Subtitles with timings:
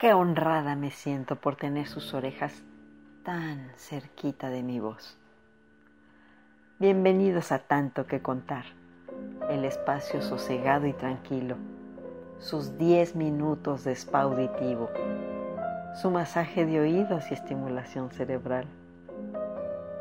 [0.00, 2.62] Qué honrada me siento por tener sus orejas
[3.22, 5.18] tan cerquita de mi voz.
[6.78, 8.64] Bienvenidos a Tanto que Contar,
[9.50, 11.56] el espacio sosegado y tranquilo,
[12.38, 14.88] sus 10 minutos de spa auditivo,
[16.00, 18.64] su masaje de oídos y estimulación cerebral,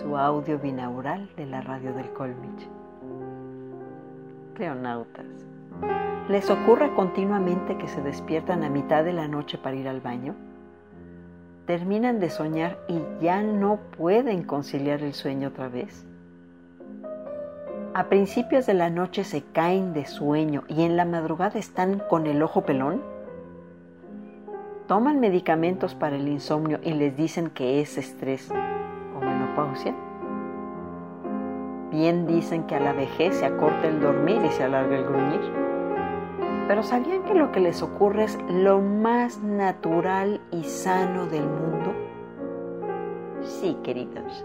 [0.00, 2.66] su audio binaural de la radio del Colmich.
[4.54, 5.51] Cleonautas
[6.28, 10.34] ¿Les ocurre continuamente que se despiertan a mitad de la noche para ir al baño?
[11.66, 16.06] Terminan de soñar y ya no pueden conciliar el sueño otra vez.
[17.94, 22.26] A principios de la noche se caen de sueño y en la madrugada están con
[22.26, 23.02] el ojo pelón.
[24.86, 29.94] Toman medicamentos para el insomnio y les dicen que es estrés o menopausia.
[31.90, 35.61] Bien dicen que a la vejez se acorta el dormir y se alarga el gruñir.
[36.68, 41.92] Pero ¿sabían que lo que les ocurre es lo más natural y sano del mundo?
[43.42, 44.44] Sí, queridos.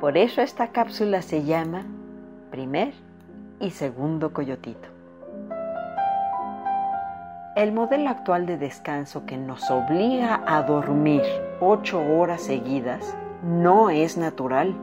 [0.00, 1.84] Por eso esta cápsula se llama
[2.50, 2.92] primer
[3.58, 4.88] y segundo coyotito.
[7.56, 11.22] El modelo actual de descanso que nos obliga a dormir
[11.60, 14.74] ocho horas seguidas no es natural.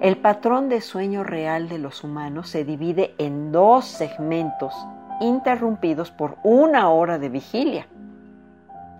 [0.00, 4.74] El patrón de sueño real de los humanos se divide en dos segmentos
[5.20, 7.86] interrumpidos por una hora de vigilia.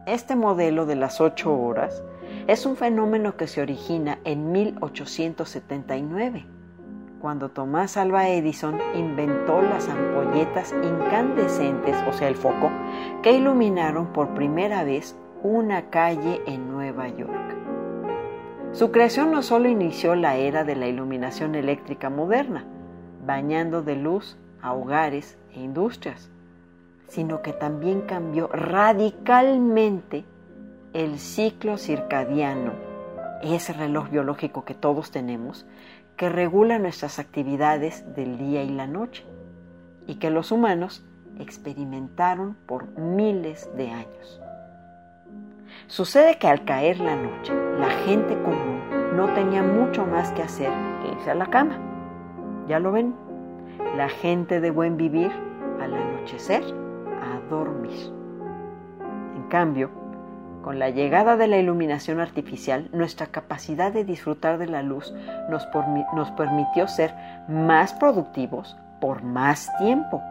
[0.07, 2.03] Este modelo de las ocho horas
[2.47, 6.47] es un fenómeno que se origina en 1879,
[7.21, 12.71] cuando Tomás Alva Edison inventó las ampolletas incandescentes, o sea, el foco,
[13.23, 17.57] que iluminaron por primera vez una calle en Nueva York.
[18.73, 22.67] Su creación no solo inició la era de la iluminación eléctrica moderna,
[23.25, 26.31] bañando de luz a hogares e industrias,
[27.07, 30.25] sino que también cambió radicalmente
[30.95, 32.73] el ciclo circadiano,
[33.43, 35.67] ese reloj biológico que todos tenemos,
[36.17, 39.25] que regula nuestras actividades del día y la noche,
[40.07, 41.05] y que los humanos
[41.39, 44.41] experimentaron por miles de años.
[45.89, 48.81] Sucede que al caer la noche, la gente común
[49.15, 50.71] no tenía mucho más que hacer
[51.03, 51.77] que irse a la cama.
[52.67, 53.15] Ya lo ven,
[53.97, 55.31] la gente de buen vivir
[55.81, 56.63] al anochecer
[57.23, 58.13] a dormir.
[59.37, 59.91] En cambio,
[60.63, 65.13] con la llegada de la iluminación artificial, nuestra capacidad de disfrutar de la luz
[65.51, 65.69] nos,
[66.15, 67.15] nos permitió ser
[67.49, 70.23] más productivos por más tiempo.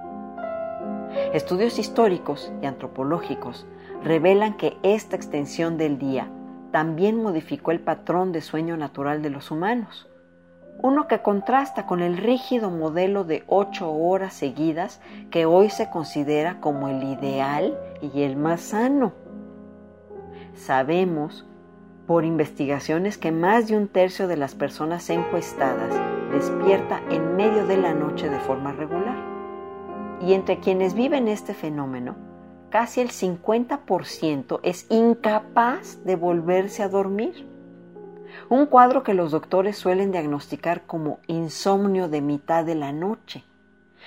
[1.34, 3.68] Estudios históricos y antropológicos
[4.04, 6.28] revelan que esta extensión del día
[6.72, 10.10] también modificó el patrón de sueño natural de los humanos,
[10.80, 15.00] uno que contrasta con el rígido modelo de ocho horas seguidas
[15.32, 19.14] que hoy se considera como el ideal y el más sano.
[20.56, 21.46] Sabemos
[22.06, 25.94] por investigaciones que más de un tercio de las personas encuestadas
[26.32, 29.16] despierta en medio de la noche de forma regular.
[30.22, 32.16] Y entre quienes viven este fenómeno,
[32.70, 37.53] casi el 50% es incapaz de volverse a dormir.
[38.54, 43.44] Un cuadro que los doctores suelen diagnosticar como insomnio de mitad de la noche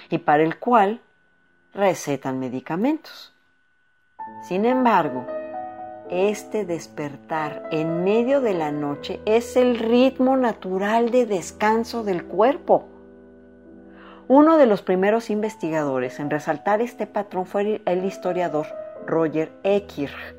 [0.09, 1.01] y para el cual
[1.75, 3.35] recetan medicamentos.
[4.47, 5.27] Sin embargo,
[6.11, 12.87] este despertar en medio de la noche es el ritmo natural de descanso del cuerpo.
[14.29, 18.69] Uno de los primeros investigadores en resaltar este patrón fue el historiador
[19.09, 20.37] Roger Ekirch,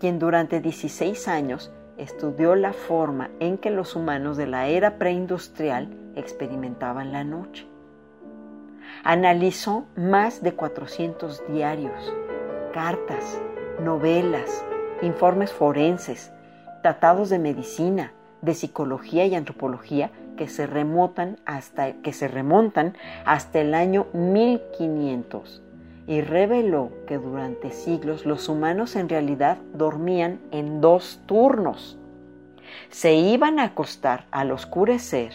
[0.00, 5.94] quien durante 16 años estudió la forma en que los humanos de la era preindustrial
[6.16, 7.66] experimentaban la noche.
[9.04, 12.14] Analizó más de 400 diarios,
[12.72, 13.40] cartas,
[13.82, 14.64] novelas,
[15.02, 16.32] informes forenses,
[16.82, 18.12] tratados de medicina,
[18.42, 25.62] de psicología y antropología que se, remontan hasta, que se remontan hasta el año 1500
[26.08, 31.96] y reveló que durante siglos los humanos en realidad dormían en dos turnos.
[32.90, 35.32] Se iban a acostar al oscurecer,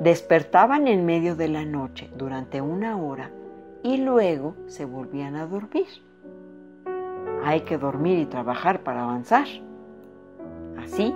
[0.00, 3.30] despertaban en medio de la noche durante una hora
[3.82, 5.86] y luego se volvían a dormir
[7.46, 9.46] hay que dormir y trabajar para avanzar.
[10.82, 11.14] Así,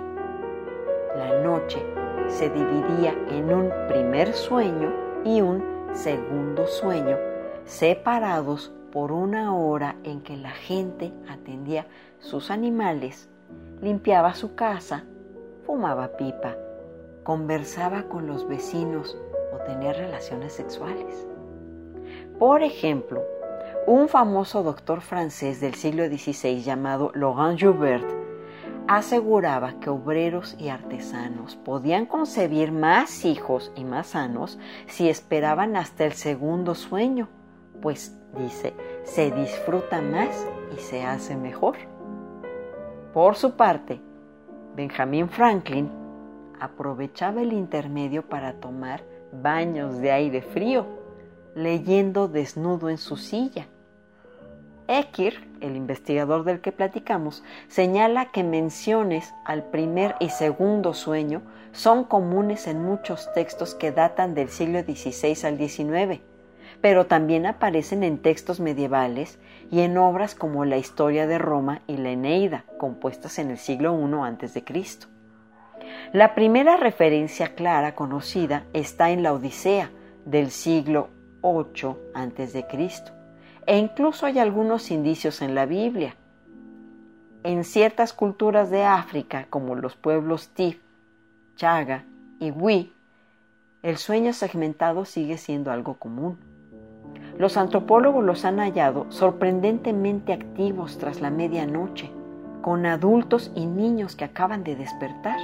[1.17, 1.83] la noche
[2.27, 4.93] se dividía en un primer sueño
[5.25, 5.61] y un
[5.91, 7.17] segundo sueño,
[7.65, 11.87] separados por una hora en que la gente atendía
[12.19, 13.29] sus animales,
[13.81, 15.05] limpiaba su casa,
[15.65, 16.55] fumaba pipa,
[17.23, 19.17] conversaba con los vecinos
[19.53, 21.27] o tenía relaciones sexuales.
[22.37, 23.23] Por ejemplo,
[23.87, 28.07] un famoso doctor francés del siglo XVI llamado Laurent Joubert
[28.87, 36.05] aseguraba que obreros y artesanos podían concebir más hijos y más sanos si esperaban hasta
[36.05, 37.29] el segundo sueño,
[37.81, 38.73] pues, dice,
[39.03, 41.75] se disfruta más y se hace mejor.
[43.13, 43.99] Por su parte,
[44.75, 45.91] Benjamin Franklin
[46.59, 50.85] aprovechaba el intermedio para tomar baños de aire frío
[51.55, 53.67] leyendo desnudo en su silla.
[54.87, 62.03] Ekir, el investigador del que platicamos, señala que menciones al primer y segundo sueño son
[62.03, 66.21] comunes en muchos textos que datan del siglo XVI al XIX,
[66.81, 71.97] pero también aparecen en textos medievales y en obras como la Historia de Roma y
[71.97, 74.63] la Eneida, compuestas en el siglo I a.C.
[76.11, 79.91] La primera referencia clara conocida está en la Odisea
[80.25, 81.09] del siglo
[81.41, 82.65] 8 a.C.,
[83.67, 86.15] e incluso hay algunos indicios en la Biblia.
[87.43, 90.79] En ciertas culturas de África, como los pueblos Tif,
[91.55, 92.03] Chaga
[92.39, 92.91] y Wi,
[93.83, 96.50] el sueño segmentado sigue siendo algo común.
[97.41, 102.11] Los antropólogos los han hallado sorprendentemente activos tras la medianoche,
[102.61, 105.39] con adultos y niños que acaban de despertar.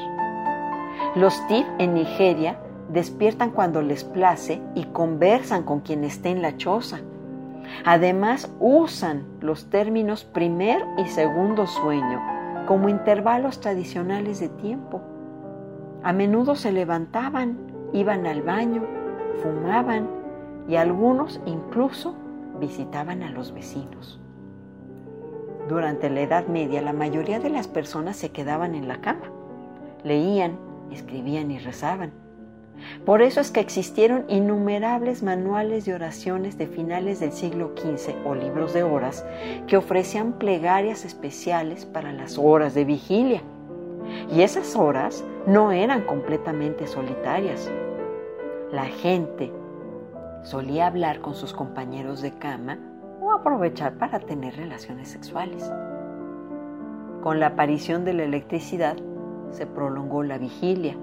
[1.16, 2.60] Los TIF en Nigeria
[2.94, 7.00] despiertan cuando les place y conversan con quien esté en la choza.
[7.84, 12.22] Además, usan los términos primer y segundo sueño
[12.68, 15.02] como intervalos tradicionales de tiempo.
[16.04, 17.58] A menudo se levantaban,
[17.92, 18.84] iban al baño,
[19.42, 20.17] fumaban
[20.68, 22.16] y algunos incluso
[22.60, 24.20] visitaban a los vecinos.
[25.68, 29.32] Durante la Edad Media la mayoría de las personas se quedaban en la cama,
[30.04, 30.58] leían,
[30.92, 32.12] escribían y rezaban.
[33.06, 38.36] Por eso es que existieron innumerables manuales de oraciones de finales del siglo XV o
[38.36, 39.26] libros de horas
[39.66, 43.42] que ofrecían plegarias especiales para las horas de vigilia.
[44.32, 47.70] Y esas horas no eran completamente solitarias.
[48.72, 49.52] La gente
[50.48, 52.78] solía hablar con sus compañeros de cama
[53.22, 55.70] o aprovechar para tener relaciones sexuales.
[57.22, 58.96] Con la aparición de la electricidad
[59.52, 60.96] se prolongó la vigilia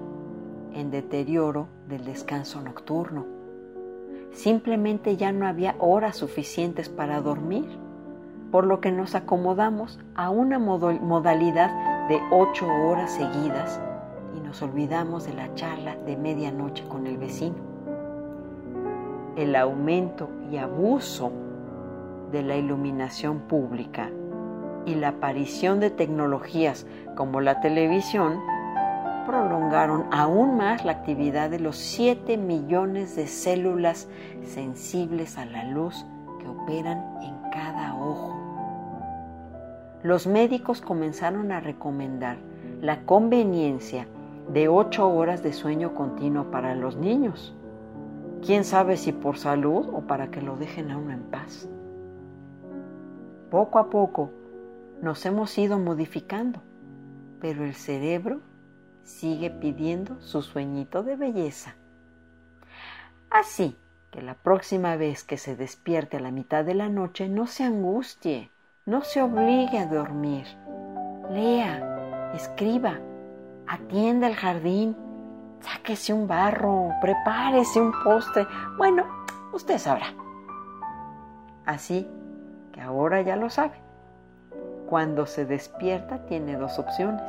[0.73, 3.27] en deterioro del descanso nocturno.
[4.31, 7.67] Simplemente ya no había horas suficientes para dormir,
[8.51, 13.79] por lo que nos acomodamos a una modalidad de ocho horas seguidas
[14.35, 17.74] y nos olvidamos de la charla de medianoche con el vecino.
[19.35, 21.31] El aumento y abuso
[22.31, 24.09] de la iluminación pública
[24.85, 28.39] y la aparición de tecnologías como la televisión
[29.25, 34.07] prolongaron aún más la actividad de los 7 millones de células
[34.43, 36.05] sensibles a la luz
[36.39, 38.35] que operan en cada ojo.
[40.03, 42.37] Los médicos comenzaron a recomendar
[42.81, 44.07] la conveniencia
[44.53, 47.55] de 8 horas de sueño continuo para los niños.
[48.45, 51.67] Quién sabe si por salud o para que lo dejen a uno en paz.
[53.49, 54.29] Poco a poco
[55.01, 56.61] nos hemos ido modificando,
[57.41, 58.41] pero el cerebro
[59.03, 61.75] sigue pidiendo su sueñito de belleza.
[63.31, 63.75] Así
[64.11, 67.63] que la próxima vez que se despierte a la mitad de la noche no se
[67.63, 68.51] angustie,
[68.85, 70.45] no se obligue a dormir.
[71.31, 72.99] Lea, escriba,
[73.65, 74.95] atienda el jardín,
[75.85, 78.47] sáquese un barro, prepárese un postre.
[78.75, 79.03] Bueno,
[79.53, 80.07] usted sabrá.
[81.63, 82.09] Así
[82.71, 83.79] que ahora ya lo sabe.
[84.89, 87.21] Cuando se despierta tiene dos opciones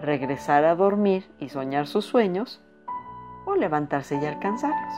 [0.00, 2.62] regresar a dormir y soñar sus sueños,
[3.46, 4.94] o levantarse y alcanzarlos.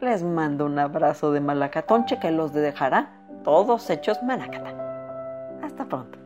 [0.00, 4.74] Les mando un abrazo de malacatonche que los dejará todos hechos manacata.
[5.62, 6.25] Hasta pronto.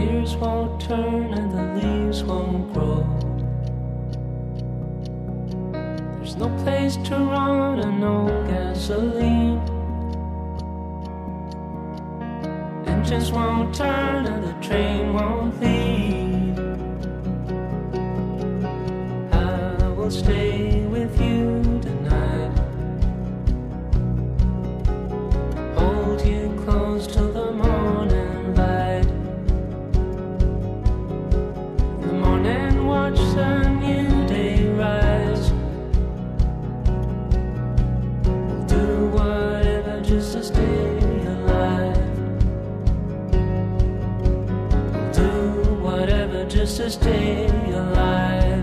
[0.00, 3.04] Gears won't turn and the leaves won't grow.
[6.16, 8.16] There's no place to run and no
[8.48, 9.60] gasoline.
[12.86, 16.58] Engines won't turn and the train won't leave.
[19.32, 20.49] I will stay
[46.60, 48.62] just to stay alive.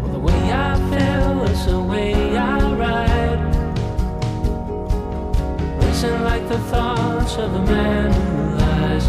[0.00, 3.42] Well, the way I feel is the way I ride.
[5.80, 9.06] Listen like the thoughts of a man who lies.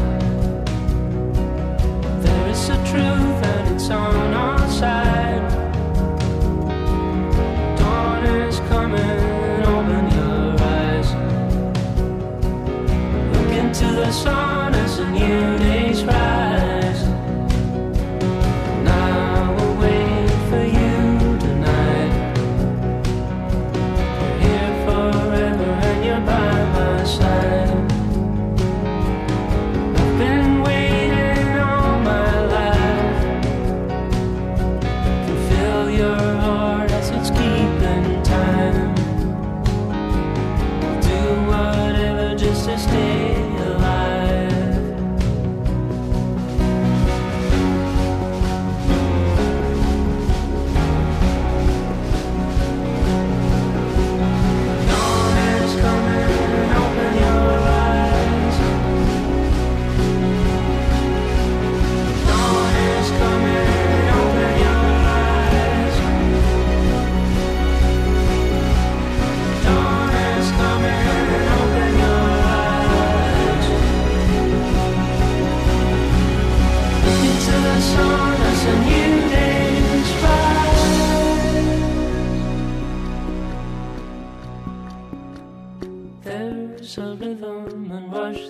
[2.23, 5.47] There is a truth and it's on our side.
[7.77, 9.19] Dawn is coming,
[9.75, 11.09] open your eyes.
[13.33, 14.46] Look into the sun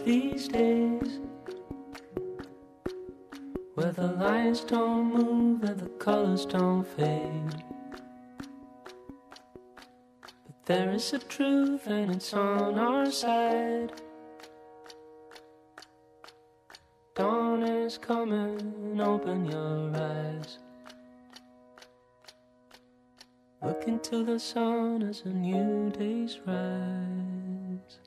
[0.07, 1.19] these days.
[3.75, 7.63] Where the lines don't move and the colors don't fade.
[10.45, 13.91] But there is a truth and it's on our side.
[17.13, 20.59] Dawn is coming, open your eyes.
[23.61, 28.06] Look into the sun as a new day's rise.